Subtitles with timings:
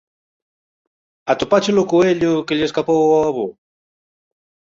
[1.31, 3.47] Atopaches o coello que lle escapou ao avó?